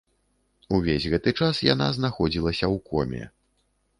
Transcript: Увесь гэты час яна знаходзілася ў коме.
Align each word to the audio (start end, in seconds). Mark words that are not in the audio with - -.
Увесь 0.77 1.05
гэты 1.13 1.33
час 1.41 1.55
яна 1.73 1.87
знаходзілася 1.97 2.65
ў 2.73 2.75
коме. 2.91 3.23